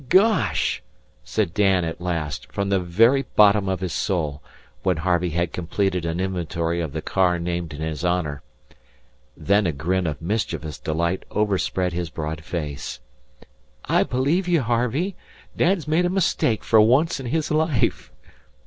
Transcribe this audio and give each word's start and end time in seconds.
"Gosh!" 0.09 0.81
said 1.23 1.53
Dan 1.53 1.85
at 1.85 2.01
last 2.01 2.51
from 2.51 2.69
the 2.69 2.79
very 2.79 3.23
bottom 3.35 3.69
of 3.69 3.81
his 3.81 3.93
soul 3.93 4.41
when 4.81 4.97
Harvey 4.97 5.29
had 5.29 5.53
completed 5.53 6.05
an 6.07 6.19
inventory 6.19 6.81
of 6.81 6.91
the 6.91 7.03
car 7.03 7.37
named 7.37 7.71
in 7.71 7.81
his 7.81 8.03
honour. 8.03 8.41
Then 9.37 9.67
a 9.67 9.71
grin 9.71 10.07
of 10.07 10.19
mischievous 10.19 10.79
delight 10.79 11.23
overspread 11.29 11.93
his 11.93 12.09
broad 12.09 12.43
face. 12.43 12.99
"I 13.85 14.01
believe 14.01 14.47
you, 14.47 14.63
Harvey. 14.63 15.15
Dad's 15.55 15.87
made 15.87 16.05
a 16.05 16.09
mistake 16.09 16.63
fer 16.63 16.79
once 16.81 17.19
in 17.19 17.27
his 17.27 17.51
life." 17.51 18.11